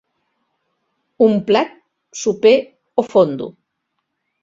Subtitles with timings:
[1.27, 1.71] Un plat
[2.25, 2.57] soper
[3.03, 3.55] o fondo.